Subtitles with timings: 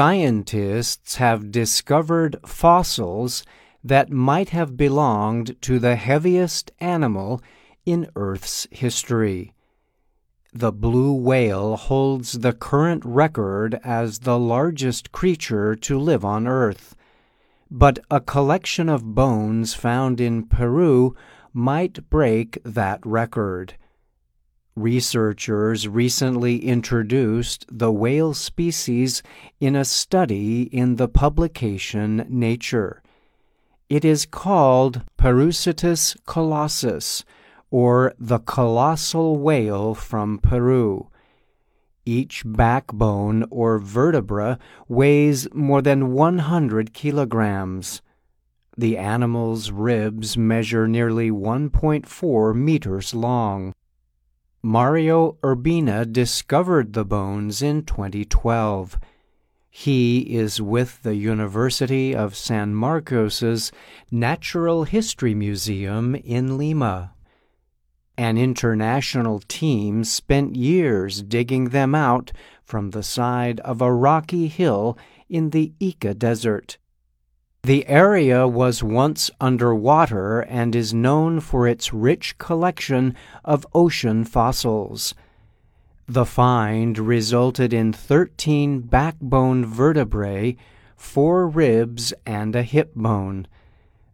[0.00, 3.44] Scientists have discovered fossils
[3.84, 7.42] that might have belonged to the heaviest animal
[7.84, 9.52] in Earth's history.
[10.54, 16.96] The blue whale holds the current record as the largest creature to live on Earth,
[17.70, 21.14] but a collection of bones found in Peru
[21.52, 23.74] might break that record.
[24.76, 29.22] Researchers recently introduced the whale species
[29.58, 33.02] in a study in the publication Nature.
[33.88, 37.24] It is called Perucetus colossus,
[37.70, 41.08] or the colossal whale from Peru.
[42.06, 48.02] Each backbone or vertebra weighs more than 100 kilograms.
[48.78, 53.74] The animal's ribs measure nearly 1.4 meters long.
[54.62, 58.98] Mario Urbina discovered the bones in 2012.
[59.70, 63.72] He is with the University of San Marcos's
[64.10, 67.14] Natural History Museum in Lima.
[68.18, 72.30] An international team spent years digging them out
[72.62, 74.98] from the side of a rocky hill
[75.30, 76.76] in the Ica Desert.
[77.62, 85.14] The area was once underwater and is known for its rich collection of ocean fossils.
[86.08, 90.56] The find resulted in 13 backbone vertebrae,
[90.96, 93.46] four ribs, and a hip bone.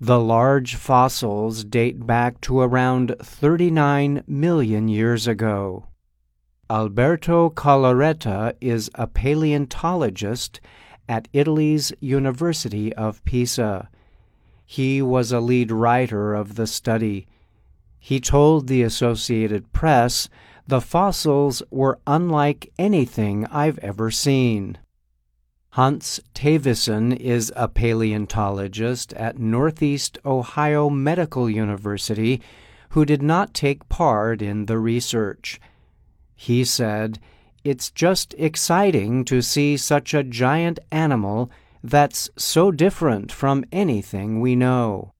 [0.00, 5.88] The large fossils date back to around 39 million years ago.
[6.70, 10.60] Alberto Collareta is a paleontologist
[11.08, 13.88] at Italy's University of Pisa.
[14.64, 17.26] He was a lead writer of the study.
[17.98, 20.28] He told the Associated Press
[20.66, 24.78] the fossils were unlike anything I've ever seen.
[25.70, 32.42] Hans Thewissen is a paleontologist at Northeast Ohio Medical University
[32.90, 35.58] who did not take part in the research.
[36.34, 37.18] He said,
[37.64, 41.50] It's just exciting to see such a giant animal
[41.82, 45.12] that's so different from anything we know.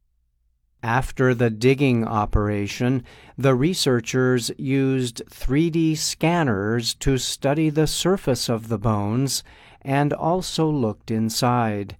[0.82, 3.04] After the digging operation,
[3.38, 9.44] the researchers used 3D scanners to study the surface of the bones
[9.80, 11.96] and also looked inside.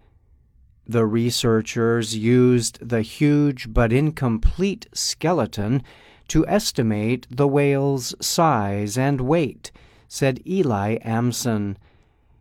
[0.85, 5.85] The researchers used the huge but incomplete skeleton
[6.27, 9.71] to estimate the whale's size and weight,
[10.15, 11.75] said Eli Amson.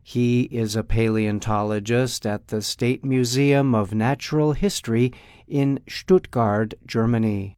[0.03, 5.13] He is a paleontologist at the State Museum of Natural History
[5.47, 7.57] in Stuttgart, Germany.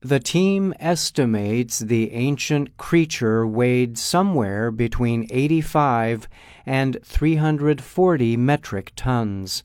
[0.00, 6.28] The team estimates the ancient creature weighed somewhere between 85
[6.66, 9.62] and 340 metric tons.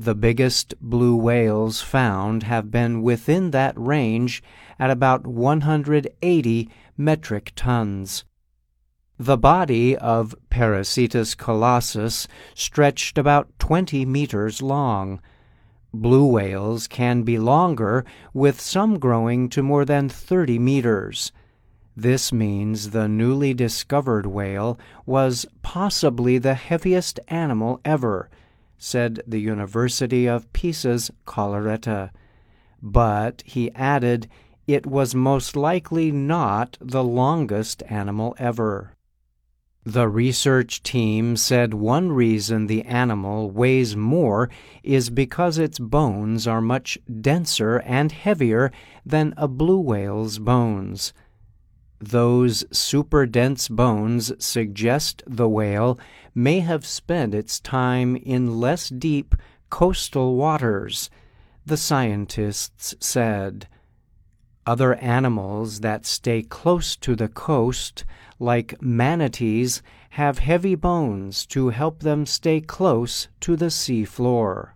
[0.00, 4.42] The biggest blue whales found have been within that range
[4.78, 8.24] at about 180 metric tons.
[9.24, 15.20] The body of Perucetus colossus stretched about 20 meters long
[15.94, 21.30] Blue whales can be longer, with some growing to more than 30 meters.
[21.96, 28.28] This means the newly discovered whale was possibly the heaviest animal ever,
[28.76, 32.10] said the University of Pisa's Collareta.
[32.82, 34.28] But, he added,
[34.66, 38.96] it was most likely not the longest animal ever.
[39.84, 44.48] The research team said one reason the animal weighs more
[44.84, 48.70] is because its bones are much denser and heavier
[49.04, 51.12] than a blue whale's bones.
[51.98, 55.98] Those super dense bones suggest the whale
[56.32, 59.34] may have spent its time in less deep
[59.68, 61.10] coastal waters,
[61.66, 63.66] the scientists said.
[64.64, 68.04] Other animals that stay close to the coast
[68.42, 74.74] like manatees, have heavy bones to help them stay close to the sea floor.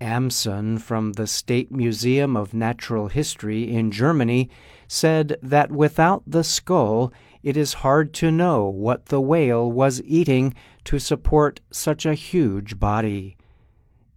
[0.00, 4.50] Amson from the State Museum of Natural History in Germany
[4.88, 10.54] said that without the skull, it is hard to know what the whale was eating
[10.84, 13.36] to support such a huge body.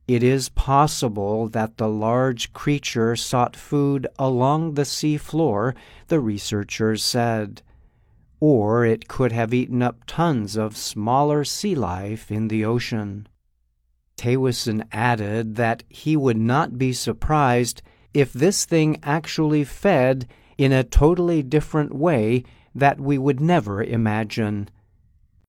[0.08, 5.76] It is possible that the large creature sought food along the sea floor,
[6.08, 7.62] the researchers said.
[8.40, 13.28] Or it could have eaten up tons of smaller sea life in the ocean.
[14.18, 17.82] Thewissen added that he would not be surprised
[18.14, 20.26] if this thing actually fed
[20.58, 22.44] in a totally different way
[22.74, 24.70] that we would never imagine.